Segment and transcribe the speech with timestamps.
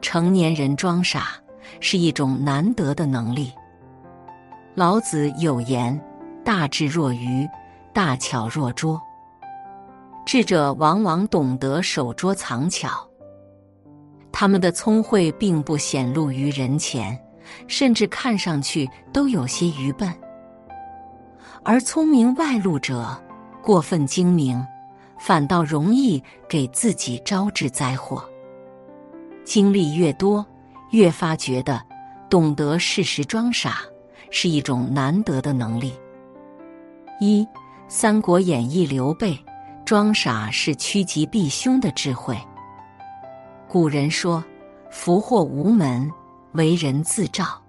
[0.00, 1.28] 成年人装傻
[1.80, 3.52] 是一种难得的能力。
[4.74, 5.98] 老子有言
[6.44, 7.48] ：“大智若愚，
[7.92, 9.00] 大巧若拙。”
[10.26, 13.08] 智者往往懂得守拙藏巧，
[14.32, 17.16] 他们的聪慧并不显露于人前，
[17.68, 20.12] 甚至看上去都有些愚笨。
[21.62, 23.16] 而聪明外露者，
[23.62, 24.64] 过分精明，
[25.16, 28.28] 反倒容易给自己招致灾祸。
[29.46, 30.44] 经历越多，
[30.90, 31.82] 越发觉得
[32.28, 33.78] 懂得适时装傻
[34.30, 35.94] 是一种难得的能力。
[37.20, 37.42] 一
[37.88, 39.38] 《三国演义》刘备。
[39.86, 42.36] 装傻是趋吉避凶的智慧。
[43.68, 44.44] 古人说
[44.90, 46.10] ：“福祸无门，
[46.54, 47.62] 为人自照。”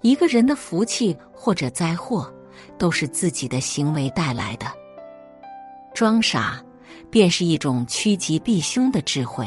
[0.00, 2.32] 一个人的福气或者灾祸，
[2.78, 4.66] 都是自己的行为带来的。
[5.92, 6.58] 装傻，
[7.10, 9.46] 便是一种趋吉避凶的智慧。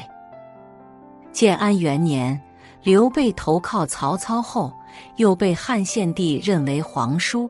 [1.37, 2.41] 建安元年，
[2.81, 4.73] 刘备投靠曹操后，
[5.17, 7.47] 又被汉献帝认为皇叔，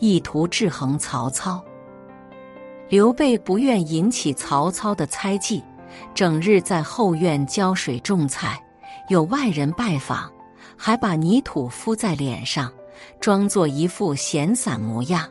[0.00, 1.62] 意图制衡曹操。
[2.88, 5.62] 刘备不愿引起曹操的猜忌，
[6.12, 8.60] 整日在后院浇水种菜，
[9.08, 10.28] 有外人拜访，
[10.76, 12.68] 还把泥土敷在脸上，
[13.20, 15.24] 装作一副闲散模样。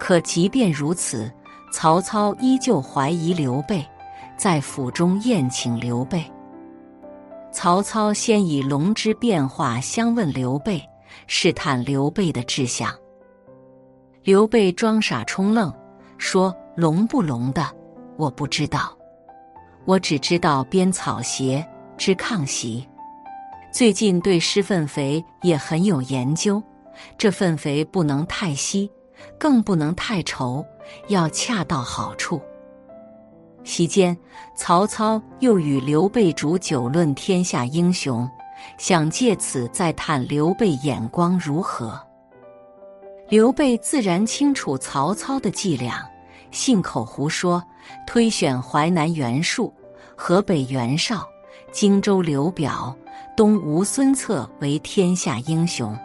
[0.00, 1.32] 可即便如此，
[1.72, 3.86] 曹操依旧怀疑刘备，
[4.36, 6.28] 在府中宴请刘备。
[7.52, 10.82] 曹操先以龙之变化相问刘备，
[11.26, 12.90] 试探刘备的志向。
[14.24, 15.72] 刘备装傻充愣。
[16.16, 17.68] 说龙不龙的，
[18.16, 18.96] 我不知道，
[19.84, 21.66] 我只知道编草鞋、
[21.98, 22.88] 织炕席。
[23.72, 26.62] 最近对施粪肥也很有研究，
[27.18, 28.88] 这粪肥不能太稀，
[29.36, 30.64] 更不能太稠，
[31.08, 32.40] 要恰到好处。
[33.64, 34.16] 席间，
[34.54, 38.28] 曹操又与刘备煮酒论天下英雄，
[38.78, 42.00] 想借此再探刘备眼光如何。
[43.28, 46.06] 刘备自然清楚曹操的伎俩。
[46.50, 47.64] 信口胡说，
[48.06, 49.72] 推选淮南袁术、
[50.14, 51.26] 河北袁绍、
[51.72, 52.94] 荆州刘表、
[53.34, 55.96] 东吴孙策为天下英雄。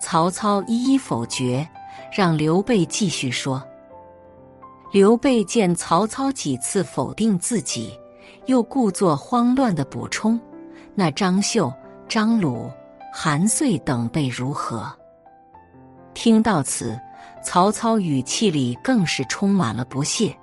[0.00, 1.68] 曹操一一否决，
[2.10, 3.62] 让刘备继续说。
[4.90, 7.98] 刘备见曹操几次否定自己，
[8.46, 10.40] 又故作慌乱的补充
[10.94, 11.72] ：“那张绣、
[12.08, 12.70] 张鲁、
[13.12, 14.90] 韩遂等辈如何？”
[16.14, 16.98] 听到此。
[17.40, 20.36] 曹操语气里更是充满了不屑，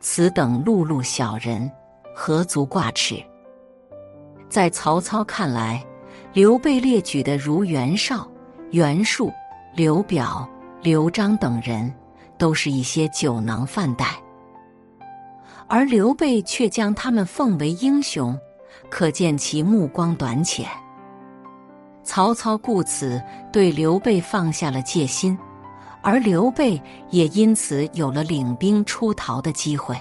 [0.00, 1.70] 此等碌碌小人，
[2.12, 3.22] 何足挂齿？
[4.48, 5.82] 在曹操看来，
[6.32, 8.28] 刘备列举的如袁绍、
[8.72, 9.32] 袁术、
[9.72, 10.46] 刘表、
[10.82, 11.90] 刘璋等人，
[12.40, 14.20] 都是一些酒囊饭袋，
[15.68, 18.36] 而刘备却将他们奉为英雄，
[18.88, 20.66] 可见其目光短浅。
[22.02, 25.38] 曹操故此对刘备放下了戒心。
[26.02, 26.80] 而刘备
[27.10, 29.94] 也因此有了领兵出逃的机会。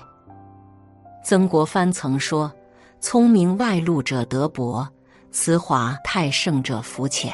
[1.25, 2.49] 曾国藩曾说
[3.01, 4.87] ：“聪明外露者德薄，
[5.29, 7.33] 辞华太盛者浮浅。”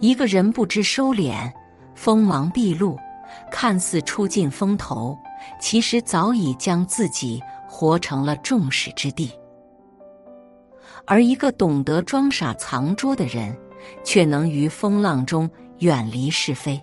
[0.00, 1.52] 一个人不知收敛，
[1.94, 2.98] 锋芒毕露，
[3.50, 5.16] 看似出尽风头，
[5.60, 9.32] 其实早已将自己活成了众矢之的。
[11.06, 13.56] 而一个懂得装傻藏拙的人，
[14.04, 16.80] 却能于风浪中远离是非。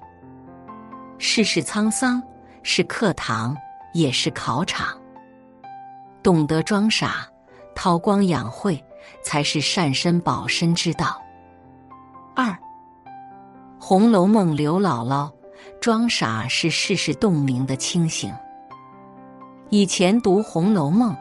[1.17, 2.21] 世事沧桑，
[2.63, 3.55] 是课堂，
[3.93, 4.97] 也是考场。
[6.23, 7.27] 懂得装傻，
[7.75, 8.83] 韬光养晦，
[9.23, 11.21] 才是善身保身之道。
[12.35, 12.47] 二，
[13.79, 15.31] 《红楼梦》刘姥姥
[15.79, 18.33] 装傻是世事洞明的清醒。
[19.69, 21.13] 以前读《红楼梦》，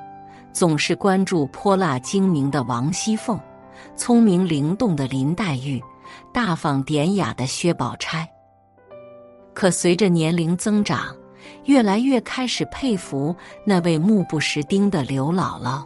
[0.52, 3.38] 总是关注泼辣精明的王熙凤，
[3.96, 5.82] 聪明灵动的林黛玉，
[6.32, 8.28] 大方典雅的薛宝钗。
[9.52, 11.14] 可随着年龄增长，
[11.64, 13.34] 越来越开始佩服
[13.64, 15.84] 那位目不识丁的刘姥姥。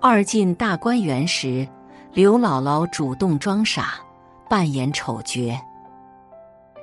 [0.00, 1.66] 二进大观园时，
[2.12, 3.94] 刘姥姥主动装傻，
[4.48, 5.60] 扮演丑角，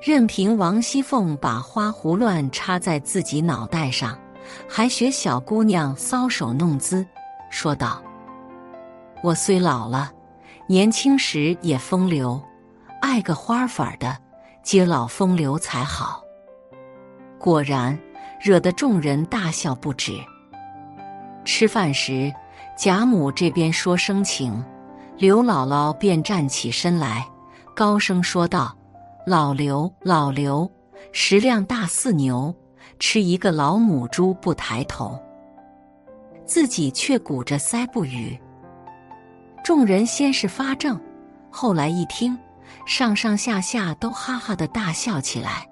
[0.05, 4.15] 任凭王熙凤把花胡乱插在自己脑袋上，
[4.69, 7.03] 还学小姑娘搔首弄姿，
[7.49, 8.03] 说道
[9.23, 10.11] ：“我虽老了，
[10.67, 12.39] 年轻时也风流，
[13.01, 14.15] 爱个花粉的。”
[14.61, 16.21] 接老风流才好，
[17.39, 17.97] 果然
[18.39, 20.13] 惹得众人大笑不止。
[21.43, 22.31] 吃饭时，
[22.77, 24.63] 贾母这边说生情，
[25.17, 27.27] 刘姥姥便站起身来，
[27.75, 28.75] 高声说道
[29.25, 30.69] ：“老刘，老刘，
[31.11, 32.53] 食量大似牛，
[32.99, 35.19] 吃一个老母猪不抬头。”
[36.45, 38.39] 自己却鼓着腮不语。
[39.63, 40.99] 众人先是发怔，
[41.49, 42.37] 后来一听，
[42.85, 45.67] 上上下下都哈哈的大笑起来。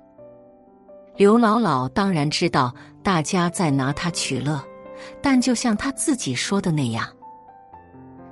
[1.16, 2.74] 刘姥姥当然知道
[3.04, 4.60] 大家在拿他取乐，
[5.22, 7.08] 但就像他自己说的那样：“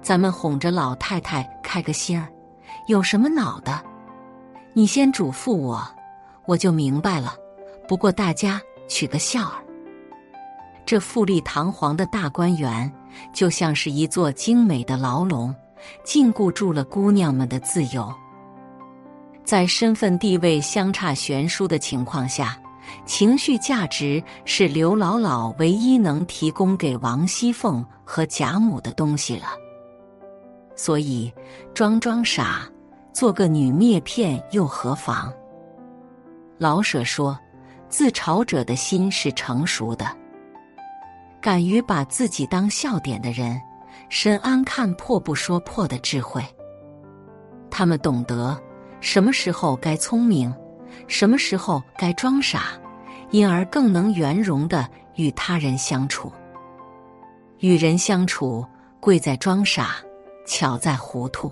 [0.02, 2.28] 咱们哄着老太太开个心儿，
[2.88, 3.91] 有什么恼的？
[4.74, 5.86] 你先嘱咐我，
[6.46, 7.36] 我就明白了。
[7.88, 9.64] 不过大家取个笑儿。”
[10.86, 12.92] 这富丽堂皇的大观园，
[13.34, 15.54] 就像是一座精美的牢笼，
[16.04, 18.14] 禁锢住了姑娘们的自由。
[19.44, 22.58] 在身份地位相差悬殊的情况下。
[23.06, 29.46] 情绪价值是刘姥姥唯一能提供给王熙凤和贾母的东西了，
[30.76, 31.32] 所以
[31.74, 32.68] 装装傻，
[33.14, 35.32] 做个女篾片又何妨？
[36.58, 37.38] 老舍说
[37.90, 40.06] ：“自嘲者的心是成熟的，
[41.42, 43.62] 敢于把自己当笑点的人，
[44.10, 46.44] 深谙看破不说破的智慧。
[47.70, 48.60] 他们懂得
[49.00, 50.54] 什么时候该聪明。”
[51.08, 52.74] 什么时候该装傻，
[53.30, 56.30] 因而更能圆融的与他人相处。
[57.60, 58.66] 与人相处，
[59.00, 59.96] 贵在装傻，
[60.46, 61.50] 巧在糊涂。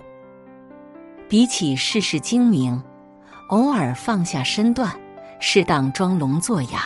[1.29, 2.81] 比起事事精明，
[3.49, 4.91] 偶尔放下身段，
[5.39, 6.85] 适当装聋作哑，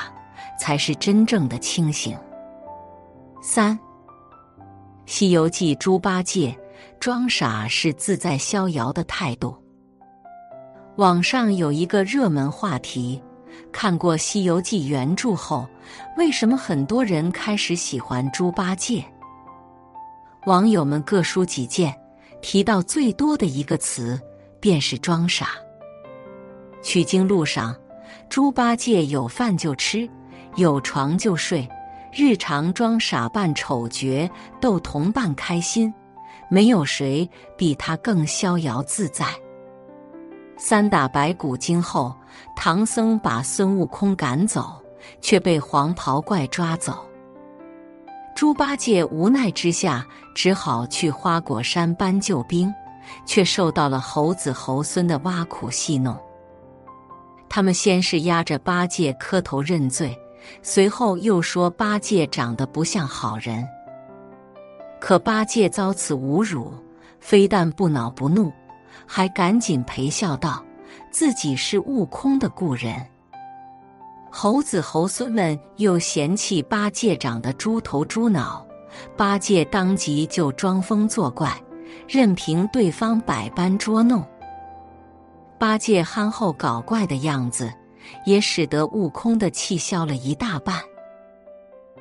[0.60, 2.18] 才是真正的清醒。
[3.42, 3.74] 三，
[5.06, 6.54] 《西游记》猪八戒
[7.00, 9.56] 装傻是自在逍遥的态度。
[10.98, 13.24] 网上有一个热门话题：
[13.72, 15.66] 看过《西游记》原著后，
[16.18, 19.06] 为什么很多人开始喜欢猪八戒？
[20.48, 21.96] 网友们各抒己见，
[22.42, 24.20] 提到最多的一个词
[24.64, 25.50] 便是“装傻”。
[26.82, 27.76] 取经路上，
[28.30, 30.10] 猪八戒有饭就吃，
[30.56, 31.68] 有床就睡，
[32.14, 34.30] 日常装傻扮丑角，
[34.62, 35.94] 逗同伴开心，
[36.50, 39.26] 没有谁比他更逍遥自在。
[40.56, 42.16] 三打白骨精后，
[42.56, 44.82] 唐僧把孙悟空赶走，
[45.20, 47.06] 却被黄袍怪抓走。
[48.34, 52.74] 猪八戒无奈之下，只好去花果山搬救兵，
[53.26, 56.18] 却受到了猴子猴孙的挖苦戏弄。
[57.50, 60.18] 他们先是压着八戒磕头认罪，
[60.62, 63.68] 随后又说八戒长得不像好人。
[65.00, 66.74] 可八戒遭此侮辱，
[67.20, 68.52] 非但不恼不怒。
[69.06, 70.64] 还赶紧陪笑道
[71.12, 72.96] ：“自己是悟空的故人。”
[74.32, 78.66] 猴子猴孙们又嫌弃八戒长得猪头猪脑，
[79.18, 81.62] 八戒当即就装疯作怪，
[82.08, 84.26] 任凭对方百般捉弄。
[85.58, 87.74] 八戒憨厚搞怪的样子，
[88.26, 90.82] 也使得悟空的气消了一大半。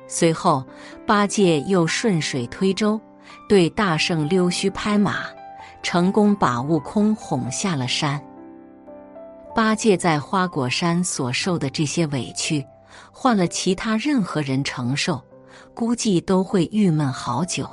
[0.07, 0.65] 随后，
[1.07, 2.99] 八戒又顺水推舟，
[3.47, 5.25] 对大圣溜须拍马。
[5.81, 8.21] 成功把悟空哄下了山。
[9.53, 12.65] 八戒在花果山所受的这些委屈，
[13.11, 15.21] 换了其他任何人承受，
[15.73, 17.69] 估计都会郁闷好久。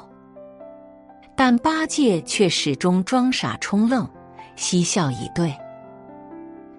[1.42, 4.06] 但八戒却始终装傻充愣，
[4.56, 5.50] 嬉笑以对。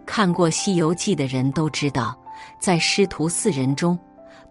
[0.06, 2.16] 看过《西游记》的人都知道，
[2.60, 3.98] 在师徒四人中，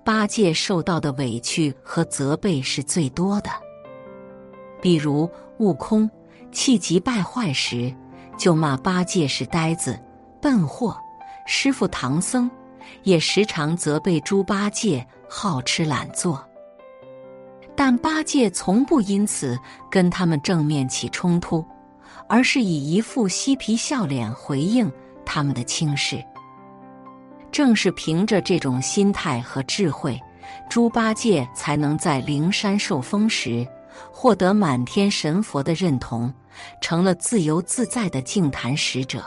[0.02, 3.50] 八戒受到的委屈和责备是最多的。
[4.82, 6.10] 比如悟空。
[6.50, 7.94] 气急败坏时，
[8.36, 9.96] 就骂八戒是呆子、
[10.42, 10.92] 笨货；
[11.46, 12.50] 师傅唐僧
[13.04, 16.44] 也时常责备猪八戒好吃懒做。
[17.82, 19.58] 但八戒从不因此
[19.90, 21.64] 跟他们正面起冲突，
[22.28, 24.92] 而是以一副嬉皮笑脸回应
[25.24, 26.22] 他们的轻视。
[27.50, 30.20] 正是凭着这种心态和智慧，
[30.68, 33.66] 猪八戒才能在灵山受封时。
[34.12, 36.30] 获得满天神佛的认同，
[36.82, 39.24] 成了自由自在的净坛使者。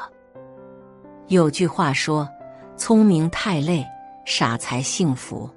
[1.27, 2.29] 有句话说
[2.77, 3.83] ：“聪明太累，
[4.25, 5.49] 傻才幸福。”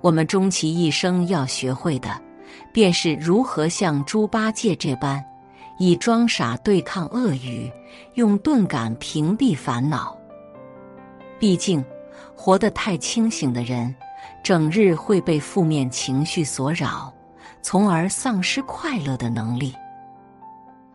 [0.00, 2.20] 我们终其一生要学会的，
[2.72, 5.24] 便是如何像猪八戒这般，
[5.78, 7.70] 以装傻对抗恶语，
[8.14, 10.16] 用钝感屏蔽烦恼。
[11.38, 11.84] 毕竟，
[12.34, 13.94] 活得太清醒的人，
[14.42, 17.12] 整日会被负面情绪所扰。
[17.62, 19.74] 从而丧失快乐的能力。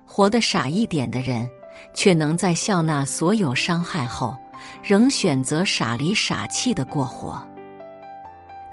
[0.04, 1.48] 活得傻一点的人，
[1.94, 4.36] 却能在笑纳所有伤害后，
[4.82, 7.40] 仍选择傻里傻气的过活。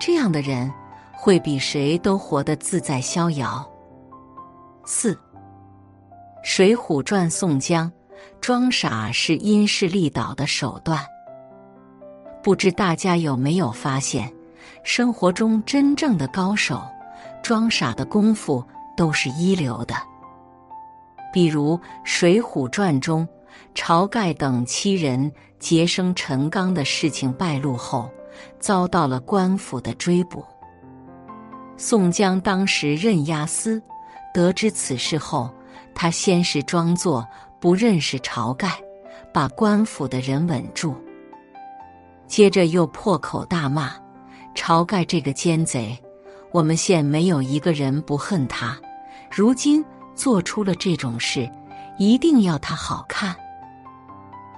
[0.04, 0.68] 这样的人，
[1.12, 3.64] 会比谁都活得自在逍遥。
[4.84, 5.14] 四，
[6.42, 7.88] 《水浒传》宋江
[8.40, 10.98] 装傻是因势利导的手段。
[12.42, 14.28] 不知大家有没有发现，
[14.82, 16.82] 生活中真正的高手。
[17.40, 18.64] 装傻的功夫
[18.96, 19.94] 都是一流的。
[21.32, 23.26] 比如《水浒传》中，
[23.72, 25.30] 晁盖等七人
[25.60, 28.10] 劫生陈刚的事情败露后，
[28.58, 30.44] 遭到了官府的追捕。
[31.76, 33.82] 宋江当时任押司，
[34.32, 35.50] 得知此事后，
[35.94, 37.26] 他先是装作
[37.60, 38.70] 不认识晁盖，
[39.32, 40.94] 把官府的人稳住，
[42.26, 43.92] 接着又破口大骂
[44.54, 45.98] 晁盖这个奸贼。
[46.52, 48.78] 我们县没有一个人不恨他，
[49.30, 49.82] 如今
[50.14, 51.50] 做出了这种事，
[51.96, 53.34] 一定要他好看。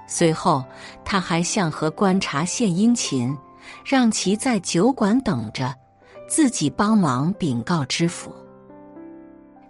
[0.05, 0.63] 随后，
[1.05, 3.35] 他还向河观察献殷勤，
[3.83, 5.73] 让其在酒馆等着，
[6.27, 8.33] 自己帮忙禀告知府。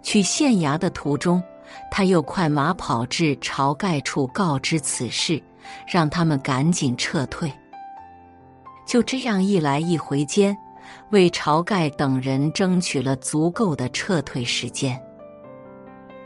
[0.02, 1.42] 去县衙的途中，
[1.90, 5.42] 他又快马跑至晁盖处告知此事，
[5.86, 7.52] 让他们赶紧撤退。
[8.86, 10.56] 就这样一来一回间。
[11.10, 14.96] 为晁盖等人争取了足够的撤退时间。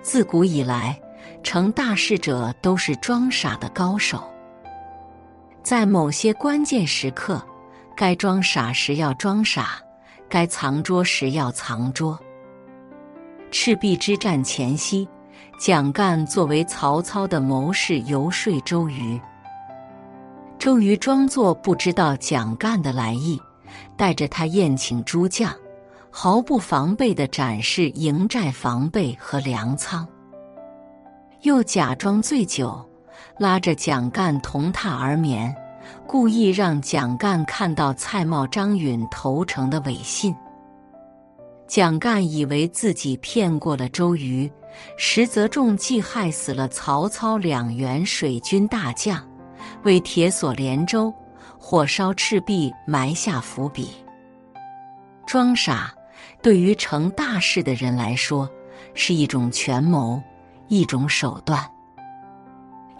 [0.02, 1.00] 自古以来，
[1.42, 4.22] 成大事者都是装傻的高手。
[5.62, 7.42] 在某些关键时刻，
[8.00, 9.72] 该装傻时要装傻，
[10.26, 12.18] 该藏拙时要藏拙。
[13.50, 15.06] 赤壁之战前夕，
[15.58, 19.20] 蒋干作为曹操的谋士游说周瑜，
[20.58, 23.38] 周瑜装作不知道蒋干的来意。
[23.98, 25.54] 带着他宴请诸将，
[26.10, 30.08] 毫不防备地展示营寨防备和粮仓，
[31.42, 32.82] 又假装醉酒，
[33.36, 35.54] 拉着蒋干同榻而眠，
[36.06, 40.34] 故意让蒋干看到蔡瑁、张允投诚的伪信。
[41.66, 44.50] 蒋干以为自己骗过了周瑜，
[44.96, 49.24] 实则中计，害死了曹操两员水军大将，
[49.84, 51.12] 为铁索连舟。
[51.62, 53.90] 火烧赤壁，埋下伏笔。
[55.26, 55.94] 装傻，
[56.42, 58.48] 对于成大事的人来说，
[58.94, 60.20] 是一种权谋，
[60.68, 61.62] 一种手段。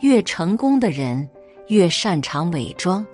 [0.00, 1.26] 越成功的人，
[1.70, 3.04] 越擅长伪装；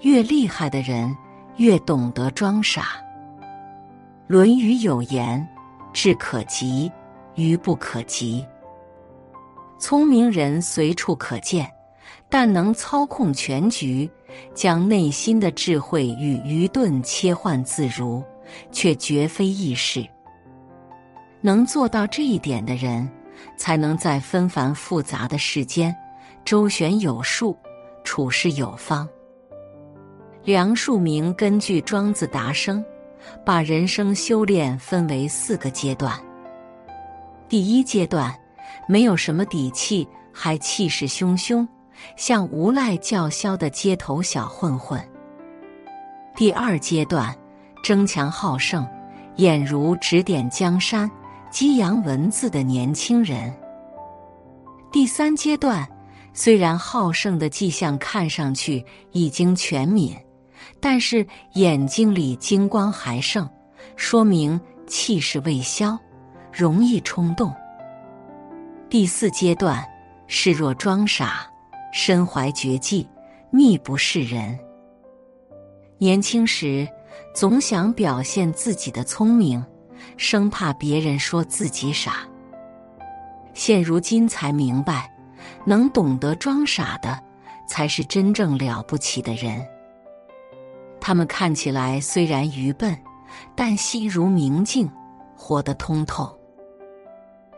[0.00, 1.16] 越厉害的人，
[1.58, 2.82] 越懂得装傻。
[4.26, 5.48] 《论语》有言
[5.94, 6.90] ：“智可及，
[7.36, 8.44] 愚不可及。”
[9.78, 11.70] 聪明人随处可见。
[12.28, 14.08] 但能操控全局，
[14.54, 18.22] 将内心的智慧与愚钝切换自如，
[18.70, 20.04] 却绝非易事。
[21.40, 23.08] 能做到这一点的人，
[23.56, 25.94] 才能在纷繁复杂的世间
[26.44, 27.56] 周旋有术，
[28.04, 29.08] 处事有方。
[30.42, 32.84] 梁漱溟根据《庄子》达生，
[33.44, 36.18] 把人生修炼分为四个阶段。
[37.48, 38.34] 第一阶段，
[38.88, 41.66] 没有什么底气，还气势汹汹。
[42.16, 44.98] 像无赖叫嚣的街头小混混。
[46.34, 47.36] 第二阶段，
[47.82, 48.88] 争强好胜，
[49.36, 51.10] 俨如指点江山、
[51.50, 53.54] 激扬文字的年轻人。
[54.90, 55.86] 第三阶段，
[56.32, 60.16] 虽然好胜的迹象看上去已经全泯，
[60.80, 63.48] 但是眼睛里金光还剩，
[63.96, 65.98] 说明气势未消，
[66.52, 67.52] 容易冲动。
[68.88, 69.84] 第四阶段，
[70.26, 71.46] 示弱装傻。
[71.92, 73.04] 身怀绝技，
[73.50, 74.56] 秘不示人。
[75.98, 76.86] 年轻时
[77.34, 79.60] 总想表现自己的聪明，
[80.16, 82.18] 生怕别人说自己傻。
[83.54, 85.12] 现如今才明白，
[85.64, 87.18] 能懂得装傻的，
[87.66, 89.66] 才是真正了不起的人。
[91.00, 92.96] 他们看起来虽然愚笨，
[93.54, 94.90] 但心如明镜，
[95.36, 96.38] 活得通透。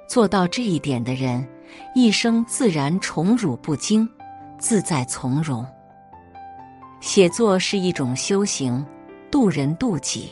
[0.08, 1.48] 做到这一点的人，
[1.94, 4.08] 一生自然宠辱不惊。
[4.58, 5.66] 自在从容。
[7.00, 8.86] 写作是一种修行，
[9.28, 10.30] 渡人渡己。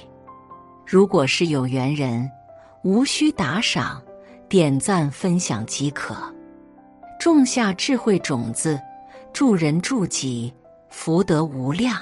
[0.86, 2.30] 如果是有缘人，
[2.84, 4.00] 无需打赏、
[4.48, 6.14] 点赞、分享即可。
[7.20, 8.80] 种下智慧种子，
[9.30, 10.50] 助人助己，
[10.88, 11.94] 福德无量。